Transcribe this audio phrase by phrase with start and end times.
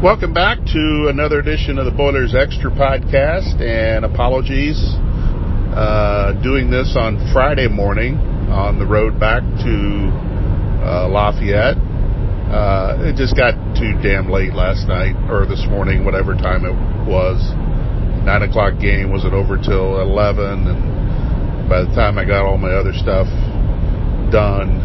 [0.00, 4.80] Welcome back to another edition of the Boilers Extra podcast, and apologies
[5.76, 8.16] uh, doing this on Friday morning
[8.48, 10.08] on the road back to
[10.80, 11.76] uh, Lafayette.
[12.48, 16.72] Uh, it just got too damn late last night or this morning, whatever time it
[17.04, 17.36] was.
[18.24, 22.72] Nine o'clock game wasn't over till eleven, and by the time I got all my
[22.72, 23.28] other stuff
[24.32, 24.80] done,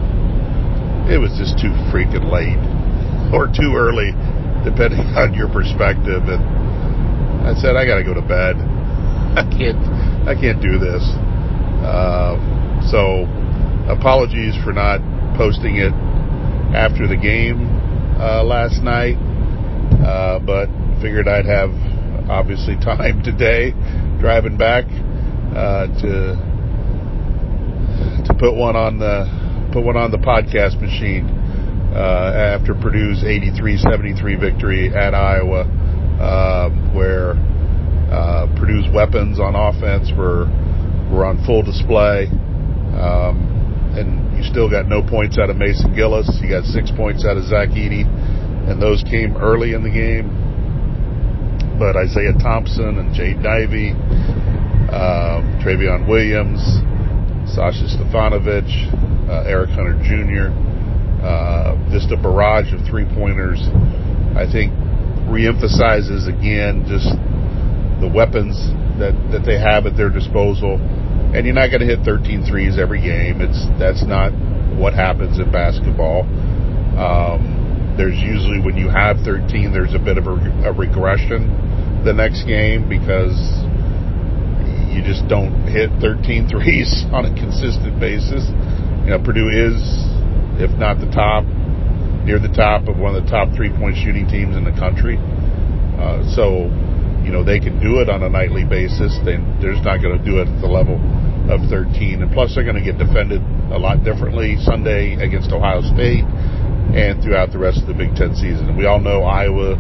[1.08, 2.60] it was just too freaking late
[3.32, 4.12] or too early
[4.66, 6.26] depending on your perspective.
[6.26, 6.42] And
[7.46, 8.58] I said, I got to go to bed.
[9.40, 9.80] I can't,
[10.28, 11.04] I can't do this.
[11.86, 12.36] Uh,
[12.90, 13.30] so,
[13.88, 15.00] apologies for not
[15.38, 15.94] posting it
[16.74, 17.70] after the game
[18.20, 19.16] uh, last night,
[20.02, 20.68] uh, but
[21.02, 21.70] figured I'd have
[22.30, 23.72] obviously time today
[24.20, 24.86] driving back
[25.56, 26.36] uh, to
[28.26, 31.28] to put one on the put one on the podcast machine
[31.96, 35.64] after Purdue's 83-73 victory at Iowa,
[36.20, 37.32] uh, where
[38.12, 40.46] uh, Purdue's weapons on offense were
[41.12, 42.28] were on full display.
[42.96, 43.56] Um,
[43.96, 46.28] and you still got no points out of Mason Gillis.
[46.42, 48.04] You got six points out of Zach Edey,
[48.70, 50.28] and those came early in the game.
[51.80, 53.92] But Isaiah Thompson and Jaden Ivey,
[54.92, 56.60] uh, Trevion Williams,
[57.52, 58.68] Sasha Stefanovic,
[59.30, 60.75] uh, Eric Hunter Jr.,
[61.26, 63.58] uh, just a barrage of three pointers.
[64.38, 64.70] I think
[65.26, 67.10] reemphasizes again just
[67.98, 68.54] the weapons
[69.02, 70.78] that, that they have at their disposal.
[71.34, 73.42] And you're not going to hit 13 threes every game.
[73.42, 74.32] It's that's not
[74.78, 76.24] what happens in basketball.
[76.96, 81.50] Um, there's usually when you have 13, there's a bit of a, a regression
[82.06, 83.36] the next game because
[84.94, 88.46] you just don't hit 13 threes on a consistent basis.
[89.04, 89.82] You know, Purdue is
[90.60, 91.44] if not the top,
[92.26, 95.18] near the top of one of the top three point shooting teams in the country.
[95.96, 96.68] Uh, so,
[97.24, 99.16] you know, they can do it on a nightly basis.
[99.24, 100.98] Then they're just not going to do it at the level
[101.50, 102.22] of 13.
[102.22, 106.26] And plus, they're going to get defended a lot differently Sunday against Ohio State
[106.94, 108.78] and throughout the rest of the Big Ten season.
[108.78, 109.76] We all know Iowa,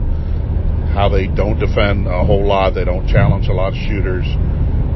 [0.94, 2.74] how they don't defend a whole lot.
[2.74, 4.26] They don't challenge a lot of shooters.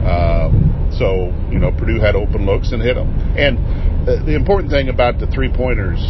[0.06, 0.50] Uh,
[0.96, 3.09] so, you know, Purdue had open looks and hit them.
[3.38, 3.59] And
[4.09, 6.02] the, the important thing about the three pointers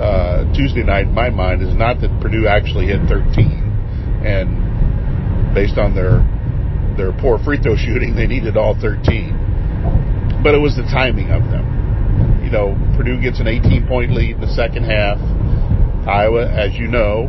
[0.00, 5.76] uh, Tuesday night, in my mind, is not that Purdue actually hit 13, and based
[5.76, 6.24] on their
[6.96, 10.40] their poor free throw shooting, they needed all 13.
[10.42, 12.40] But it was the timing of them.
[12.42, 15.20] You know, Purdue gets an 18 point lead in the second half.
[16.08, 17.28] Iowa, as you know,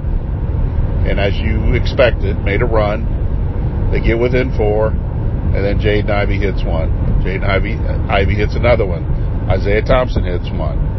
[1.03, 3.91] and as you expected, made a run.
[3.91, 6.89] They get within four, and then Jaden Ivey hits one.
[7.21, 7.75] Jaden Ivey,
[8.09, 9.22] Ivey hits another one.
[9.49, 10.93] Isaiah Thompson hits one.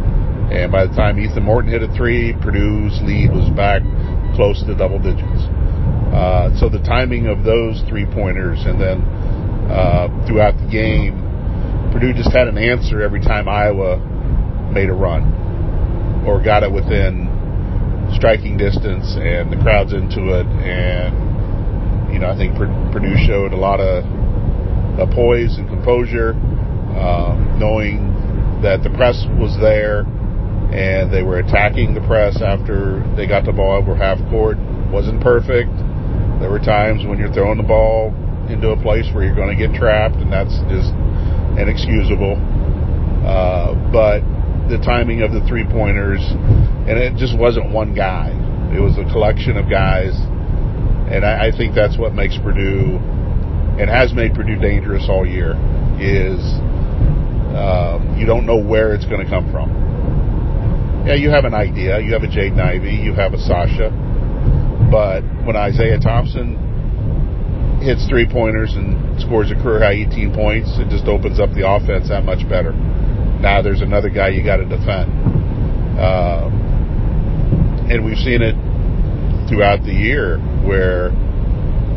[0.53, 3.82] And by the time Ethan Morton hit a three, Purdue's lead was back
[4.37, 5.49] close to double digits.
[6.12, 9.00] Uh, so the timing of those three pointers and then
[9.72, 11.19] uh, throughout the game,
[11.91, 13.99] Purdue just had an answer every time Iowa
[14.71, 17.31] made a run or got it within
[18.15, 20.47] striking distance and the crowd's into it.
[20.47, 24.05] And, you know, I think Purdue showed a lot of
[25.15, 26.31] poise and composure,
[26.94, 28.24] um, knowing
[28.64, 30.08] that the press was there
[30.72, 34.56] and they were attacking the press after they got the ball over half court.
[34.91, 35.70] Wasn't perfect.
[36.41, 38.10] There were times when you're throwing the ball
[38.48, 40.91] into a place where you're going to get trapped, and that's just
[41.60, 42.41] inexcusable.
[43.22, 44.25] Uh, but
[44.69, 46.20] the timing of the three pointers,
[46.88, 48.32] and it just wasn't one guy.
[48.75, 50.16] It was a collection of guys,
[51.12, 52.98] and I, I think that's what makes Purdue,
[53.78, 55.54] and has made Purdue dangerous all year,
[56.00, 56.41] is
[57.54, 59.70] um, you don't know where it's going to come from.
[61.06, 62.00] Yeah, you have an idea.
[62.00, 62.94] You have a Jaden Ivey.
[62.94, 63.91] You have a Sasha.
[64.91, 66.56] But when Isaiah Thompson
[67.82, 71.69] hits three pointers and scores a career high 18 points, it just opens up the
[71.69, 72.72] offense that much better.
[72.72, 75.12] Now there's another guy you got to defend.
[76.00, 76.48] Uh,
[77.93, 78.56] and we've seen it
[79.48, 81.12] throughout the year where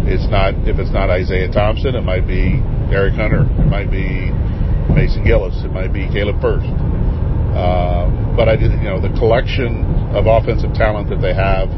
[0.04, 2.60] it's not if it's not Isaiah Thompson, it might be
[2.92, 4.32] Eric Hunter, it might be
[4.94, 5.56] Mason Gillis.
[5.64, 6.68] It might be Caleb Furst.
[7.58, 8.06] Uh,
[8.36, 11.70] but I did, you know, the collection of offensive talent that they have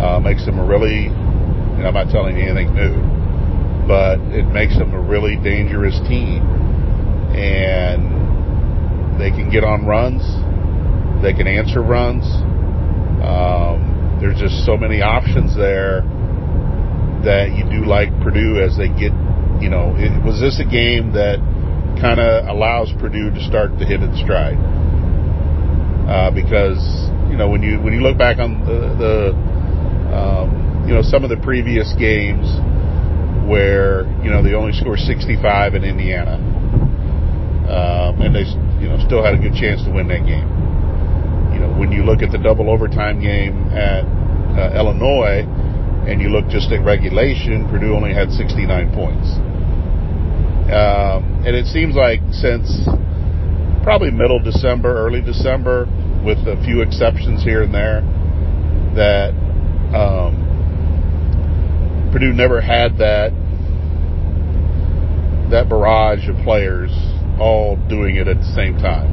[0.00, 2.96] uh, makes them a really, you know, I'm not telling you anything new,
[3.86, 6.40] but it makes them a really dangerous team.
[7.36, 10.24] And they can get on runs,
[11.22, 12.24] they can answer runs.
[13.20, 16.00] Um, there's just so many options there
[17.24, 19.12] that you do like Purdue as they get,
[19.60, 21.36] you know, it, was this a game that
[21.98, 24.58] kind of allows Purdue to start to hit its stride.
[26.06, 26.78] Uh, because
[27.30, 29.14] you know when you when you look back on the, the
[30.14, 30.60] um,
[31.00, 32.44] know, some of the previous games
[33.48, 36.36] where you know they only scored 65 in Indiana,
[37.70, 38.44] um, and they
[38.82, 40.44] you know still had a good chance to win that game.
[41.56, 45.48] You know, when you look at the double overtime game at uh, Illinois,
[46.04, 49.26] and you look just at regulation, Purdue only had 69 points.
[50.68, 52.68] Um, and it seems like since
[53.82, 55.86] probably middle December, early December,
[56.24, 58.02] with a few exceptions here and there,
[58.94, 59.32] that
[59.96, 60.36] um,
[62.12, 63.32] Purdue never had that
[65.50, 66.90] that barrage of players
[67.40, 69.10] all doing it at the same time.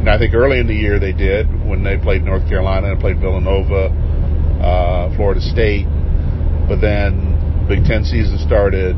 [0.00, 3.00] And I think early in the year they did when they played North Carolina and
[3.00, 3.92] played Villanova,
[4.58, 5.86] uh, Florida State.
[6.66, 8.96] But then Big Ten season started.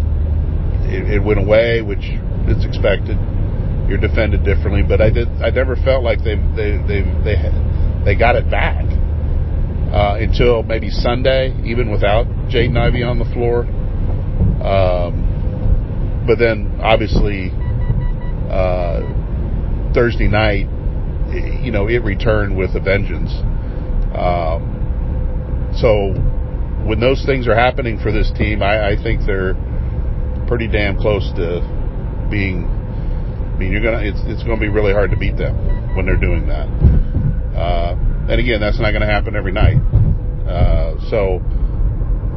[0.92, 2.04] It, it went away, which
[2.48, 3.16] is expected.
[3.88, 5.28] You're defended differently, but I did.
[5.42, 7.36] I never felt like they they they they
[8.04, 8.84] they got it back
[9.92, 13.64] uh, until maybe Sunday, even without Jaden Ivey on the floor.
[14.62, 17.50] Um, but then obviously
[18.50, 19.00] uh,
[19.92, 20.68] Thursday night,
[21.62, 23.32] you know, it returned with a vengeance.
[24.16, 26.12] Um, so
[26.86, 29.54] when those things are happening for this team, I, I think they're
[30.52, 31.64] pretty damn close to
[32.31, 32.69] being.
[32.69, 34.04] I mean, you're gonna.
[34.04, 36.69] It's it's to be really hard to beat them when they're doing that.
[37.56, 37.96] Uh,
[38.28, 39.81] and again, that's not to happen every night.
[40.44, 41.40] Uh, so,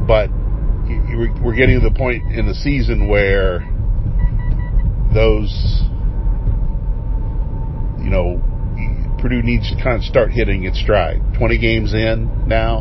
[0.08, 0.30] but
[1.44, 3.60] we're getting to the point in the season where
[5.12, 5.52] those,
[8.00, 8.40] you know,
[9.20, 11.20] Purdue needs to kind of start hitting its stride.
[11.36, 12.78] 20 games in now.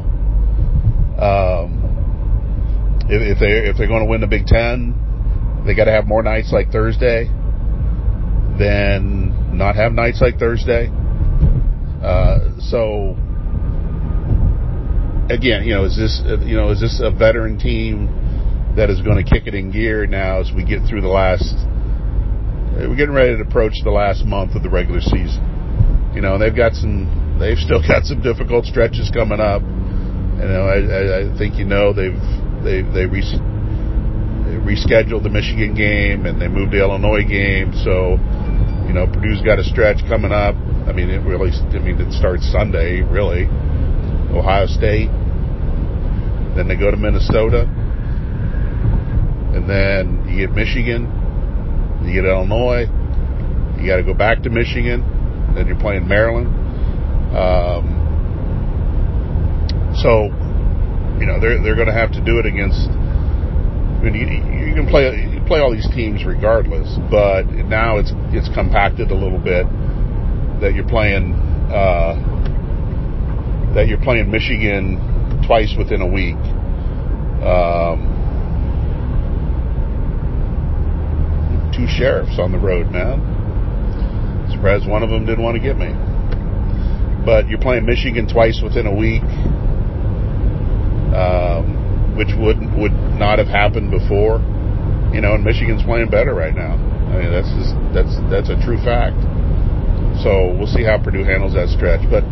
[1.20, 1.82] Um,
[3.10, 5.05] if, if they if they're going to win the Big Ten,
[5.66, 7.26] they got to have more nights like Thursday
[8.60, 10.90] than not have nights like Thursday.
[12.04, 13.18] Uh, so
[15.30, 19.24] again, you know, is this you know is this a veteran team that is going
[19.24, 21.56] to kick it in gear now as we get through the last?
[22.76, 26.12] We're getting ready to approach the last month of the regular season.
[26.14, 27.38] You know, they've got some.
[27.40, 29.62] They've still got some difficult stretches coming up.
[29.62, 32.20] You know, I, I think you know they've
[32.64, 33.55] they they, re, they
[34.66, 37.72] rescheduled the Michigan game and they moved the Illinois game.
[37.86, 38.18] So,
[38.88, 40.56] you know, Purdue's got a stretch coming up.
[40.90, 41.52] I mean, it really.
[41.52, 43.46] I mean, it starts Sunday, really.
[44.34, 45.10] Ohio State.
[46.56, 47.70] Then they go to Minnesota.
[49.56, 51.08] And then you get Michigan.
[52.04, 52.86] You get Illinois.
[53.80, 55.02] You got to go back to Michigan.
[55.56, 56.48] Then you're playing Maryland.
[57.36, 57.96] Um,
[60.02, 60.26] so,
[61.20, 62.90] you know, they're they're going to have to do it against.
[64.06, 68.50] Mean, you, you can play you play all these teams regardless, but now it's it's
[68.54, 69.66] compacted a little bit
[70.62, 71.34] that you're playing.
[71.74, 72.36] Uh,
[73.76, 74.96] that you're playing Michigan
[75.46, 76.40] twice within a week.
[77.44, 78.16] Um,
[81.76, 83.20] two sheriffs on the road, man.
[84.50, 85.92] Surprised one of them didn't want to get me.
[87.26, 89.24] But you're playing Michigan twice within a week,
[91.12, 94.40] um, which would would not have happened before.
[95.14, 96.76] You know, and Michigan's playing better right now.
[96.76, 99.16] I mean, that's just that's that's a true fact.
[100.24, 102.24] So we'll see how Purdue handles that stretch, but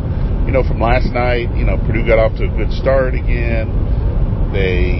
[0.46, 3.72] you know, from last night, you know, Purdue got off to a good start again.
[4.52, 5.00] They,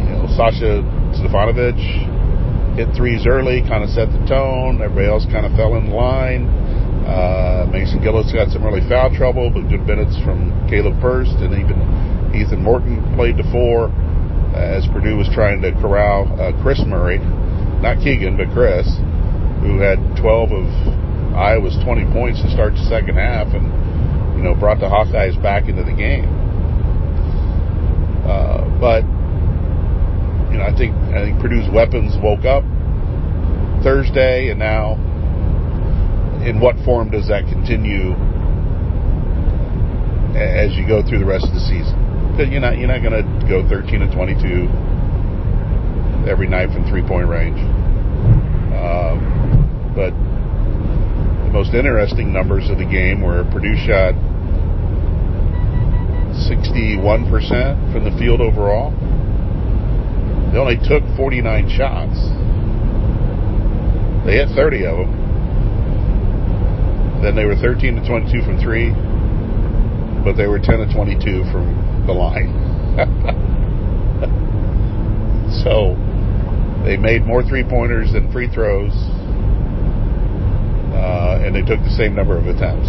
[0.00, 0.80] you know, Sasha
[1.12, 1.76] Stefanovic
[2.76, 4.80] hit threes early, kind of set the tone.
[4.80, 6.48] Everybody else kind of fell in line.
[7.04, 11.52] Uh, Mason Gillis got some early foul trouble, but good minutes from Caleb Furst, and
[11.52, 11.76] even
[12.34, 13.88] Ethan Morton played to four
[14.54, 17.18] as Purdue was trying to corral uh, Kris Murray,
[17.82, 18.86] not Keegan, but Kris,
[19.62, 20.66] who had 12 of
[21.34, 23.66] Iowa's 20 points to start the second half and,
[24.38, 26.30] you know, brought the Hawkeyes back into the game.
[28.22, 29.02] Uh, but,
[30.52, 32.62] you know, I think, I think Purdue's weapons woke up
[33.82, 34.94] Thursday and now
[36.46, 38.12] in what form does that continue
[40.36, 42.03] as you go through the rest of the season?
[42.34, 44.66] Because you're not, you're not going to go 13 and 22
[46.26, 47.60] every night from three point range.
[48.74, 50.10] Um, but
[51.46, 54.18] the most interesting numbers of the game were Purdue shot
[56.50, 58.90] 61% from the field overall.
[60.50, 62.18] They only took 49 shots.
[64.26, 65.12] They hit 30 of them.
[67.22, 68.90] Then they were 13 to 22 from three,
[70.24, 72.52] but they were 10 to 22 from the line.
[75.64, 75.96] so
[76.84, 78.92] they made more three pointers than free throws
[80.94, 82.88] uh, and they took the same number of attempts.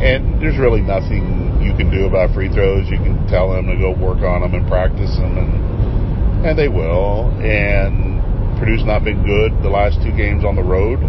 [0.00, 2.88] And there's really nothing you can do about free throws.
[2.88, 6.68] You can tell them to go work on them and practice them, and and they
[6.68, 7.28] will.
[7.44, 8.24] And
[8.58, 11.04] Purdue's not been good the last two games on the road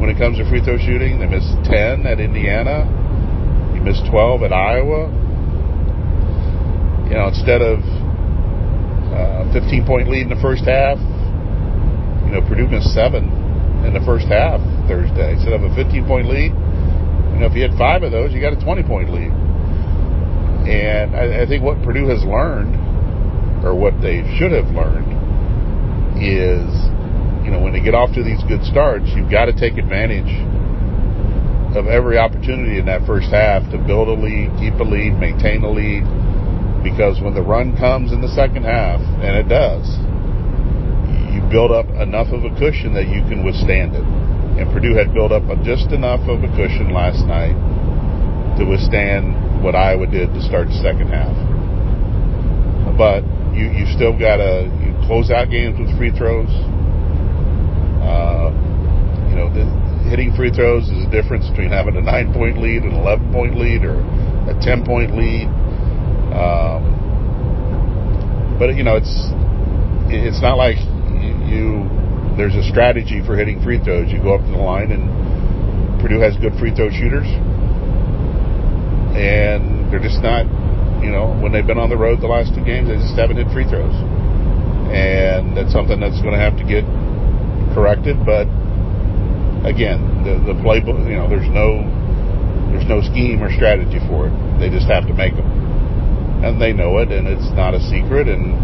[0.00, 1.20] when it comes to free throw shooting.
[1.20, 2.88] They missed 10 at Indiana.
[3.76, 5.12] You missed 12 at Iowa.
[7.08, 7.80] You know, instead of
[9.16, 11.00] uh, 15 point lead in the first half,
[12.28, 13.32] you know, Purdue missed seven
[13.84, 15.32] in the first half Thursday.
[15.32, 18.40] Instead of a 15 point lead, you know, if you had five of those, you
[18.40, 19.32] got a 20 point lead.
[20.68, 22.76] And I, I think what Purdue has learned,
[23.64, 25.08] or what they should have learned,
[26.20, 26.68] is,
[27.40, 30.28] you know, when they get off to these good starts, you've got to take advantage
[31.72, 35.64] of every opportunity in that first half to build a lead, keep a lead, maintain
[35.64, 36.04] a lead.
[36.82, 39.84] Because when the run comes in the second half, and it does,
[41.34, 44.06] you build up enough of a cushion that you can withstand it.
[44.58, 47.54] And Purdue had built up just enough of a cushion last night
[48.58, 51.34] to withstand what Iowa did to start the second half.
[52.98, 53.22] But
[53.54, 56.50] you you still got to you close out games with free throws.
[58.02, 58.50] Uh,
[59.30, 59.62] you know, the,
[60.10, 63.54] hitting free throws is a difference between having a nine point lead, an eleven point
[63.54, 63.98] lead, or
[64.50, 65.46] a ten point lead.
[66.32, 66.98] Um,
[68.58, 69.32] but you know, it's
[70.10, 70.76] it's not like
[71.48, 71.88] you
[72.36, 74.10] there's a strategy for hitting free throws.
[74.10, 77.26] You go up to the line, and Purdue has good free throw shooters,
[79.16, 80.46] and they're just not.
[81.02, 83.38] You know, when they've been on the road the last two games, they just haven't
[83.38, 83.94] hit free throws,
[84.90, 86.82] and that's something that's going to have to get
[87.74, 88.18] corrected.
[88.26, 88.50] But
[89.62, 91.06] again, the the playbook.
[91.06, 91.86] You know, there's no
[92.74, 94.34] there's no scheme or strategy for it.
[94.58, 95.46] They just have to make them,
[96.44, 98.28] and they know it, and it's not a secret.
[98.28, 98.54] And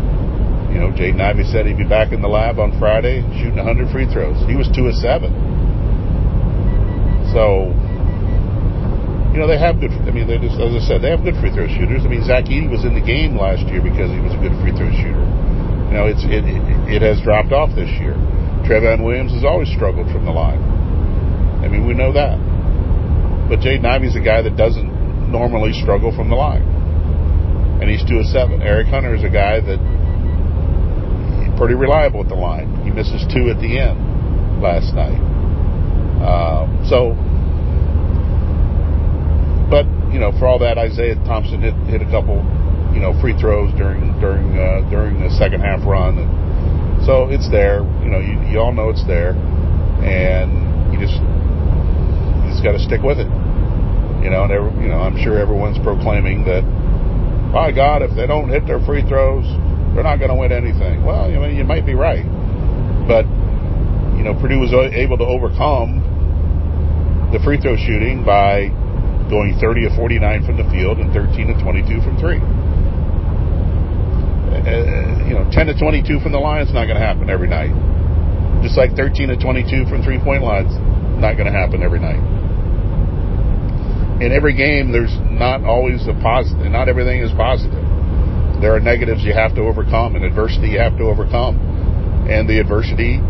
[0.74, 3.94] you know, Jaden Ivey said he'd be back in the lab on Friday shooting 100
[3.94, 4.38] free throws.
[4.50, 5.30] He was two of seven.
[7.30, 7.70] So,
[9.30, 9.90] you know, they have good.
[9.90, 12.02] I mean, they just as I said, they have good free throw shooters.
[12.02, 14.54] I mean, Zach Edey was in the game last year because he was a good
[14.62, 15.26] free throw shooter.
[15.90, 16.62] You know, it's it it,
[16.98, 18.14] it has dropped off this year.
[18.66, 20.62] Trevion Williams has always struggled from the line.
[21.62, 22.38] I mean, we know that.
[23.46, 26.62] But Jaden Ivey's a guy that doesn't normally struggle from the line.
[27.80, 28.62] And he's two of seven.
[28.62, 29.78] Eric Hunter is a guy that
[31.56, 32.82] pretty reliable at the line.
[32.82, 33.98] He misses two at the end
[34.60, 35.18] last night.
[36.22, 37.14] Um, so,
[39.70, 42.42] but you know, for all that, Isaiah Thompson hit hit a couple,
[42.94, 47.50] you know, free throws during during uh, during the second half run, and so it's
[47.50, 47.82] there.
[48.02, 49.34] You know, you, you all know it's there,
[50.02, 53.30] and you just you just got to stick with it.
[54.22, 56.64] You know, and every, you know, I'm sure everyone's proclaiming that.
[57.54, 59.46] By God, if they don't hit their free throws,
[59.94, 61.06] they're not going to win anything.
[61.06, 62.26] Well, you know, you might be right,
[63.06, 63.22] but
[64.18, 66.02] you know, Purdue was able to overcome
[67.30, 68.74] the free throw shooting by
[69.30, 72.42] going 30 of 49 from the field and 13 of 22 from three.
[74.54, 77.46] Uh, you know, 10 to 22 from the line is not going to happen every
[77.46, 77.70] night.
[78.66, 80.74] Just like 13 to 22 from three point lines,
[81.22, 82.18] not going to happen every night.
[84.24, 86.72] In every game, there's not always a positive.
[86.72, 87.84] Not everything is positive
[88.64, 91.60] there are negatives you have to overcome and adversity you have to overcome.
[92.30, 93.20] And the adversity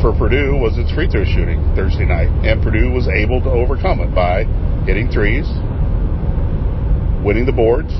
[0.00, 2.30] for Purdue was its free throw shooting Thursday night.
[2.46, 4.44] And Purdue was able to overcome it by
[4.86, 5.48] hitting threes,
[7.26, 7.90] winning the boards,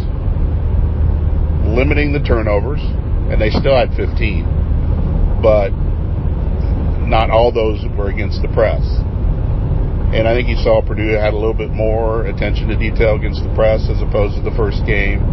[1.67, 2.79] limiting the turnovers,
[3.35, 5.43] and they still had 15.
[5.43, 5.75] But
[7.03, 8.87] not all those were against the press.
[10.15, 13.43] And I think you saw Purdue had a little bit more attention to detail against
[13.43, 15.25] the press as opposed to the first game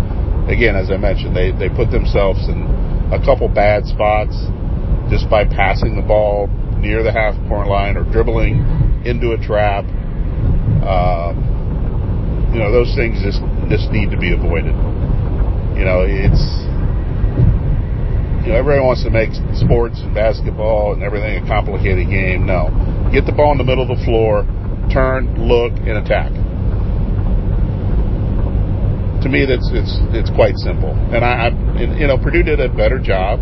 [0.48, 2.68] again, as I mentioned, they, they put themselves in
[3.12, 4.36] a couple bad spots
[5.10, 6.48] just by passing the ball
[6.80, 8.60] near the half court line or dribbling
[9.06, 9.86] into a trap.
[10.84, 13.40] Um, you know, those things just
[13.70, 14.76] just need to be avoided.
[15.80, 16.44] You know, it's
[18.44, 22.46] you know everybody wants to make sports and basketball and everything a complicated game.
[22.46, 22.70] No,
[23.12, 24.44] get the ball in the middle of the floor,
[24.92, 26.32] turn, look, and attack
[29.24, 30.92] to me, that's it's it's quite simple.
[30.92, 31.50] And I, I
[31.80, 33.40] and, you know, Purdue did a better job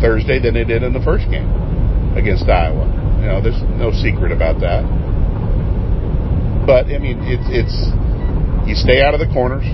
[0.00, 1.48] Thursday than they did in the first game
[2.14, 2.84] against Iowa.
[3.24, 4.84] You know, there's no secret about that.
[6.68, 7.76] But I mean, it's it's
[8.68, 9.64] you stay out of the corners,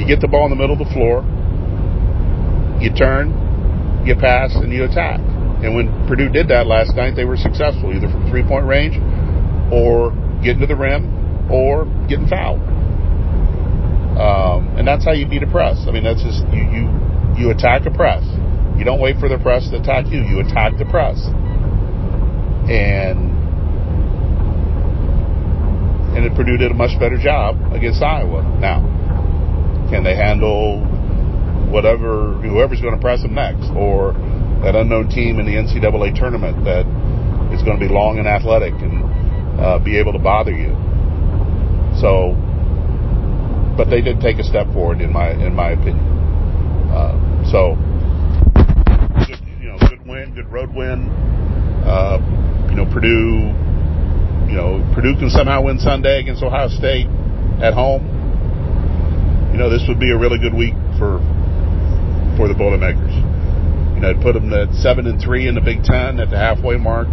[0.00, 1.20] you get the ball in the middle of the floor,
[2.80, 3.36] you turn,
[4.08, 5.20] you pass, and you attack.
[5.60, 8.96] And when Purdue did that last night, they were successful either from three point range,
[9.72, 10.12] or
[10.44, 11.08] getting to the rim,
[11.50, 12.60] or getting fouled.
[14.12, 15.86] Um, and that's how you beat a press.
[15.88, 16.84] I mean, that's just you you
[17.34, 18.22] you attack a press.
[18.76, 20.20] You don't wait for the press to attack you.
[20.20, 21.16] You attack the press.
[22.68, 23.32] And
[26.12, 28.42] and Purdue did a much better job against Iowa.
[28.60, 28.84] Now,
[29.88, 30.84] can they handle
[31.72, 34.12] whatever whoever's going to press them next, or
[34.62, 36.84] that unknown team in the NCAA tournament that
[37.52, 39.11] is going to be long and athletic and
[39.62, 40.74] uh, be able to bother you?
[42.00, 42.34] So,
[43.76, 46.04] but they did take a step forward in my in my opinion.
[46.90, 47.14] Uh,
[47.50, 47.76] so,
[49.26, 51.08] good, you know, good win, good road win.
[51.86, 52.18] Uh,
[52.68, 53.54] you know, Purdue
[54.52, 57.06] you know, Purdue can somehow win Sunday against Ohio State
[57.64, 58.04] at home,
[59.52, 61.24] you know, this would be a really good week for
[62.36, 63.16] for the Boilermakers.
[63.96, 66.76] You know, put them at seven and three in the Big Ten at the halfway
[66.76, 67.08] mark.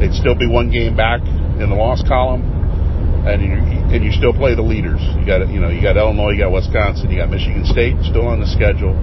[0.00, 1.20] They'd still be one game back
[1.60, 2.42] in the loss column,
[3.26, 3.52] and you
[3.92, 5.00] and you still play the leaders.
[5.18, 8.26] You got you know you got Illinois, you got Wisconsin, you got Michigan State still
[8.26, 8.94] on the schedule.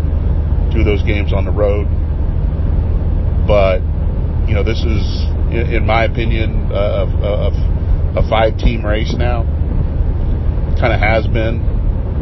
[0.71, 1.85] Two of those games on the road,
[3.45, 3.81] but
[4.47, 5.03] you know this is
[5.51, 9.43] in, my opinion, a, a, a five team race now.
[10.79, 11.59] Kind of has been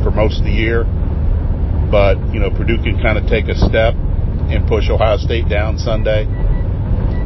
[0.03, 0.85] for most of the year.
[1.91, 5.77] But, you know, Purdue can kind of take a step and push Ohio State down
[5.77, 6.25] Sunday.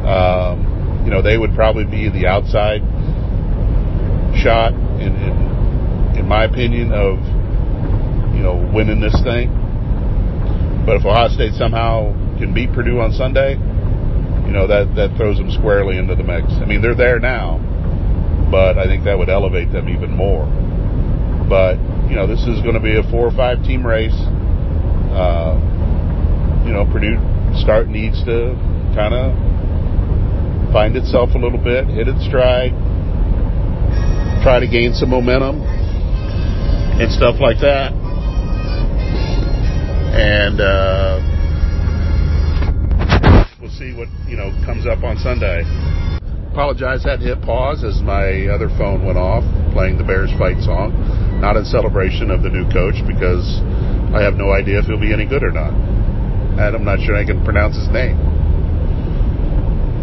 [0.02, 2.82] Um, you know, they would probably be the outside
[4.42, 7.18] shot, in, in, in my opinion, of,
[8.34, 9.50] you know, winning this thing.
[10.84, 13.54] But if Ohio State somehow can beat Purdue on Sunday,
[14.46, 16.50] you know that that throws them squarely into the mix.
[16.60, 17.56] I mean, they're there now,
[18.50, 20.44] but I think that would elevate them even more.
[21.48, 21.78] But
[22.10, 24.18] you know, this is going to be a four or five team race.
[25.14, 25.56] Uh,
[26.66, 27.16] you know, Purdue
[27.56, 28.58] start needs to
[28.92, 29.32] kind of
[30.72, 32.74] find itself a little bit, hit its stride,
[34.42, 37.94] try to gain some momentum and stuff like that.
[40.18, 41.22] And uh,
[43.62, 45.62] we'll see what you know comes up on Sunday.
[46.50, 50.58] Apologize, had to hit pause as my other phone went off, playing the Bears fight
[50.60, 50.90] song.
[51.40, 53.62] Not in celebration of the new coach because
[54.10, 55.70] I have no idea if he'll be any good or not.
[55.70, 58.18] And I'm not sure I can pronounce his name.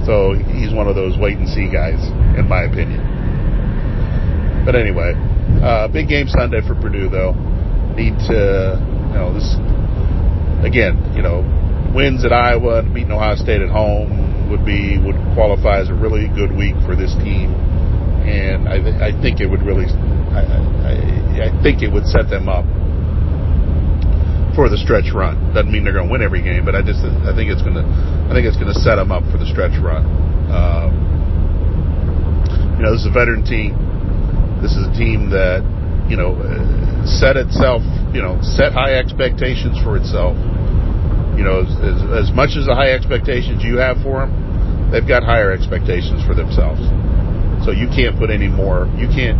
[0.07, 1.99] So he's one of those wait and see guys,
[2.39, 3.08] in my opinion.
[4.69, 5.17] But anyway,
[5.65, 7.33] uh, big game Sunday for Purdue, though.
[7.97, 9.57] Need to, you know, this
[10.61, 11.41] again, you know,
[11.89, 14.13] wins at Iowa and beating Ohio State at home
[14.53, 17.49] would be would qualify as a really good week for this team,
[18.29, 19.89] and I, th- I think it would really,
[20.37, 20.61] I, I,
[21.49, 22.69] I think it would set them up
[24.53, 25.49] for the stretch run.
[25.57, 27.73] Doesn't mean they're going to win every game, but I just I think it's going
[27.73, 27.89] to
[28.29, 30.05] I think it's going to set them up for the stretch run.
[30.53, 30.93] Um,
[32.77, 33.88] you know, this is a veteran team.
[34.61, 35.63] This is a team that
[36.09, 36.35] you know
[37.05, 37.81] set itself
[38.13, 40.35] you know set high expectations for itself
[41.39, 45.23] you know, as, as, much as the high expectations you have for them, they've got
[45.23, 46.83] higher expectations for themselves.
[47.63, 49.39] So you can't put any more, you can't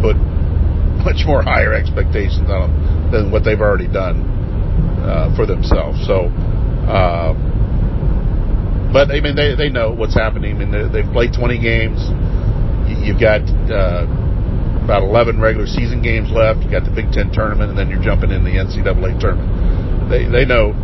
[0.00, 0.16] put
[1.04, 4.24] much more higher expectations on them than what they've already done
[5.04, 6.00] uh, for themselves.
[6.08, 6.32] So,
[6.88, 7.36] uh,
[8.88, 10.56] but I mean, they they know what's happening.
[10.56, 12.00] I mean, they, have played 20 games.
[13.04, 14.08] You've got uh,
[14.84, 16.60] about 11 regular season games left.
[16.60, 19.48] You got the Big Ten tournament, and then you're jumping in the NCAA tournament.
[20.12, 20.76] They they know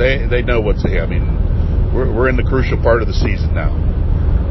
[0.00, 1.04] they they know what's here.
[1.04, 1.28] I mean,
[1.92, 3.76] we're we're in the crucial part of the season now.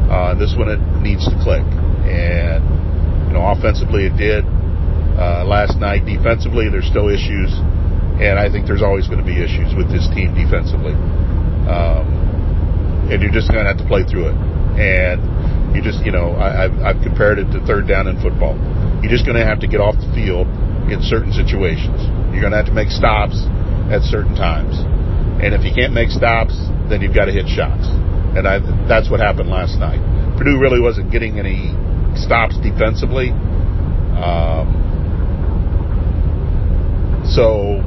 [0.06, 1.66] Uh, this one it needs to click,
[2.06, 2.62] and
[3.26, 4.46] you know, offensively it did
[5.18, 6.06] uh, last night.
[6.06, 7.50] Defensively, there's still issues,
[8.22, 10.94] and I think there's always going to be issues with this team defensively.
[11.66, 12.22] Um,
[13.10, 14.36] and you're just going to have to play through it.
[14.78, 15.18] And
[15.74, 18.56] you just, you know, I, I've, I've compared it to third down in football.
[19.00, 20.46] You're just going to have to get off the field
[20.92, 21.96] in certain situations.
[22.30, 23.40] You're going to have to make stops
[23.90, 24.76] at certain times.
[25.42, 26.54] And if you can't make stops,
[26.88, 27.88] then you've got to hit shots.
[28.36, 30.00] And I, that's what happened last night.
[30.38, 31.74] Purdue really wasn't getting any
[32.16, 33.30] stops defensively.
[34.16, 34.80] Um,
[37.26, 37.80] so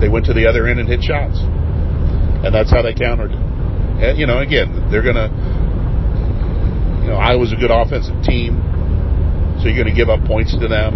[0.00, 1.38] they went to the other end and hit shots.
[1.38, 3.32] And that's how they countered.
[3.32, 5.28] And, you know, again, they're going to,
[7.08, 8.60] you know, Iowa's a good offensive team,
[9.56, 10.92] so you're going to give up points to them.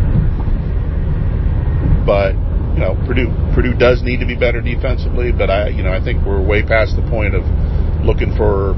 [2.04, 2.36] But
[2.76, 6.04] you know, Purdue Purdue does need to be better defensively, but I you know I
[6.04, 7.48] think we're way past the point of
[8.04, 8.76] looking for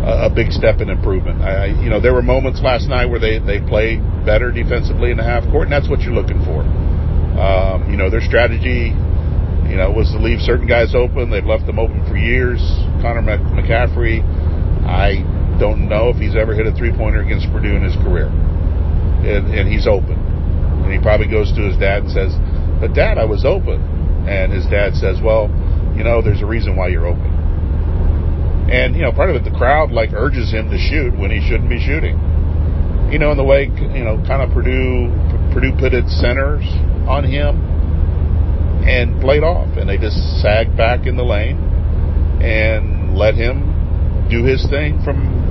[0.00, 1.44] a, a big step in improvement.
[1.44, 5.18] I you know there were moments last night where they they played better defensively in
[5.20, 6.64] the half court, and that's what you're looking for.
[6.64, 8.96] Um, you know their strategy,
[9.68, 11.28] you know, was to leave certain guys open.
[11.28, 12.64] They've left them open for years.
[13.04, 14.24] Connor McCaffery,
[14.88, 18.28] I don't know if he's ever hit a three pointer against Purdue in his career,
[18.28, 20.16] and, and he's open.
[20.84, 22.30] And he probably goes to his dad and says,
[22.78, 23.80] but dad, I was open.
[24.28, 25.48] And his dad says, well,
[25.96, 27.30] you know, there's a reason why you're open.
[28.70, 31.40] And, you know, part of it, the crowd like urges him to shoot when he
[31.46, 32.18] shouldn't be shooting.
[33.10, 35.10] you know, in the way you know, kind of Purdue
[35.52, 36.64] Purdue put its centers
[37.06, 37.62] on him
[38.82, 41.56] and played off, and they just sagged back in the lane
[42.42, 45.45] and let him do his thing from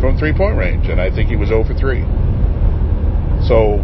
[0.00, 2.00] from three point range, and I think he was over 3.
[3.46, 3.80] So,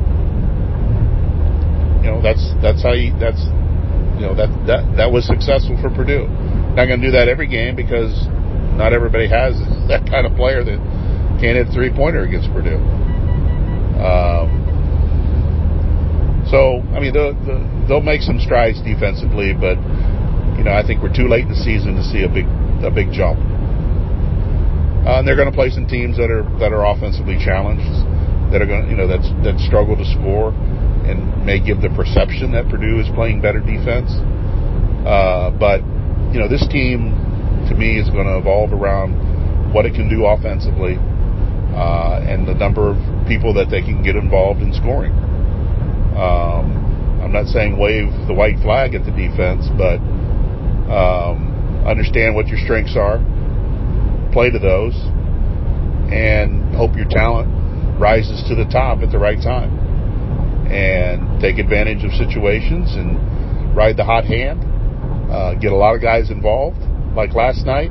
[2.02, 3.42] you know, that's that's how you that's
[4.18, 6.26] you know that that that was successful for Purdue.
[6.74, 8.12] Not going to do that every game because
[8.76, 9.54] not everybody has
[9.88, 10.78] that kind of player that
[11.40, 12.80] can't hit three pointer against Purdue.
[14.02, 14.62] Um,
[16.50, 17.32] so, I mean, they'll,
[17.88, 19.78] they'll make some strides defensively, but
[20.58, 22.46] you know, I think we're too late in the season to see a big
[22.82, 23.38] a big jump.
[25.02, 27.90] Uh, and they're going to play some teams that are that are offensively challenged,
[28.54, 30.54] that are going you know that that struggle to score,
[31.02, 34.14] and may give the perception that Purdue is playing better defense.
[35.02, 35.82] Uh, but
[36.30, 37.10] you know this team,
[37.66, 40.94] to me, is going to evolve around what it can do offensively,
[41.74, 42.94] uh, and the number of
[43.26, 45.10] people that they can get involved in scoring.
[46.14, 46.78] Um,
[47.18, 49.98] I'm not saying wave the white flag at the defense, but
[50.86, 53.18] um, understand what your strengths are
[54.32, 54.94] play to those
[56.12, 57.48] and hope your talent
[58.00, 59.70] rises to the top at the right time
[60.72, 64.60] and take advantage of situations and ride the hot hand.
[65.30, 66.80] Uh, get a lot of guys involved,
[67.16, 67.90] like last night,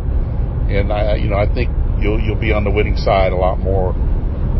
[0.69, 3.58] and I, you know, I think you'll you'll be on the winning side a lot
[3.58, 3.93] more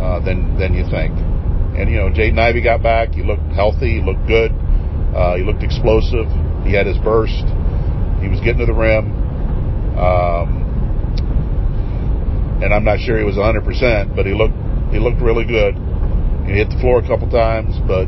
[0.02, 1.14] uh, than than you think.
[1.78, 3.14] And you know, Jaden Ivey got back.
[3.14, 4.00] He looked healthy.
[4.00, 4.52] He looked good.
[5.14, 6.26] Uh, he looked explosive.
[6.66, 7.46] He had his burst.
[8.22, 9.14] He was getting to the rim.
[9.98, 10.71] Um,
[12.62, 14.56] and I'm not sure he was 100%, but he looked
[14.94, 15.74] he looked really good.
[16.46, 18.06] He hit the floor a couple times, but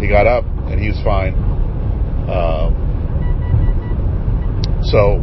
[0.00, 1.34] he got up and he was fine.
[2.28, 2.74] Um,
[4.82, 5.22] so,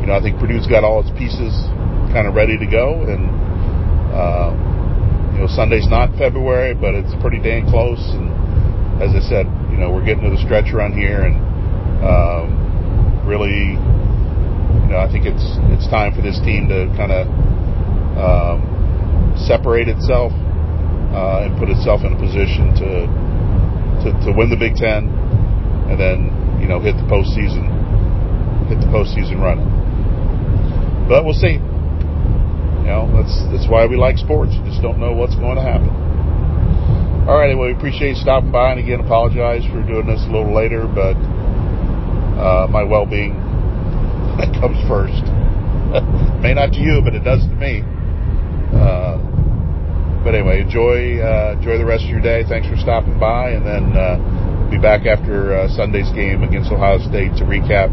[0.00, 1.52] you know, I think Purdue's got all its pieces
[2.12, 3.24] kind of ready to go, and
[4.12, 4.50] uh,
[5.32, 8.00] you know, Sunday's not February, but it's pretty dang close.
[8.14, 8.30] And
[9.02, 11.36] as I said, you know, we're getting to the stretch around here, and
[12.04, 13.78] um, really
[14.90, 17.30] you know, I think it's it's time for this team to kind of
[18.18, 18.58] um,
[19.38, 20.34] separate itself
[21.14, 23.06] uh, and put itself in a position to,
[24.02, 25.06] to to win the Big Ten,
[25.86, 27.70] and then you know hit the postseason,
[28.66, 29.62] hit the postseason run.
[31.06, 31.62] But we'll see.
[32.82, 34.58] You know, that's that's why we like sports.
[34.58, 35.94] You just don't know what's going to happen.
[37.30, 40.30] All right, well, we appreciate you stopping by, and again, apologize for doing this a
[40.34, 41.14] little later, but
[42.42, 43.49] uh, my well-being
[44.40, 45.20] that comes first.
[46.40, 47.84] May not to you, but it does to me.
[48.72, 49.20] Uh,
[50.24, 52.44] but anyway, enjoy uh, enjoy the rest of your day.
[52.48, 54.16] Thanks for stopping by, and then uh,
[54.70, 57.92] be back after uh, Sunday's game against Ohio State to recap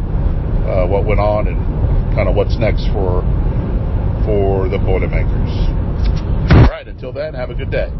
[0.67, 1.59] uh, what went on and
[2.15, 3.23] kind of what's next for
[4.23, 5.51] for the Boilermakers.
[6.51, 7.91] All right, until then, have a good day.